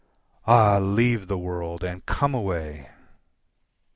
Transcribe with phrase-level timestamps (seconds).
[0.47, 2.89] Ah, leave the world and come away!